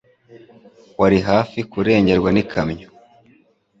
Wari 0.99 1.19
hafi 1.29 1.57
kurengerwa 1.71 2.29
n'ikamyo 2.31 2.87